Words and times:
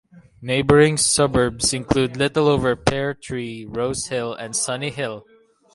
Neighbouring 0.41 0.97
suburbs 0.97 1.75
include 1.75 2.15
Littleover, 2.15 2.75
Pear 2.75 3.13
Tree, 3.13 3.65
Rose 3.67 4.07
Hill 4.07 4.33
and 4.33 4.55
Sunny 4.55 4.89
Hill. 4.89 5.27